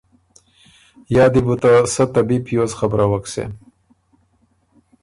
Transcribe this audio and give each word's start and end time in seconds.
یا 1.15 1.25
دی 1.33 1.41
بُو 1.45 1.55
ته 1.61 1.71
سۀ 1.93 2.03
ته 2.13 2.21
بی 2.27 2.37
پیوز 2.45 2.71
خبرَوَک 2.79 3.25
سېن؟ 3.31 3.51